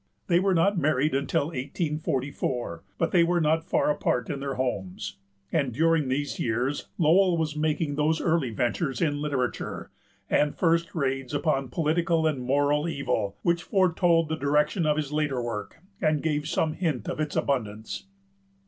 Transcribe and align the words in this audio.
They 0.25 0.39
were 0.39 0.55
not 0.55 0.79
married 0.79 1.13
until 1.13 1.49
1844; 1.49 2.83
but 2.97 3.11
they 3.11 3.23
were 3.23 3.39
not 3.39 3.63
far 3.69 3.91
apart 3.91 4.31
in 4.31 4.39
their 4.39 4.55
homes, 4.55 5.17
and 5.51 5.71
during 5.75 6.07
these 6.07 6.39
years 6.39 6.87
Lowell 6.97 7.37
was 7.37 7.55
making 7.55 7.93
those 7.97 8.19
early 8.19 8.49
ventures 8.49 8.99
in 8.99 9.21
literature, 9.21 9.91
and 10.27 10.55
first 10.57 10.95
raids 10.95 11.35
upon 11.35 11.69
political 11.69 12.25
and 12.25 12.41
moral 12.41 12.89
evil, 12.89 13.37
which 13.43 13.61
foretold 13.61 14.27
the 14.29 14.35
direction 14.37 14.87
of 14.87 14.97
his 14.97 15.11
later 15.13 15.39
work, 15.39 15.77
and 16.01 16.23
gave 16.23 16.47
some 16.47 16.73
hint 16.73 17.07
of 17.07 17.19
its 17.19 17.35
abundance. 17.35 18.07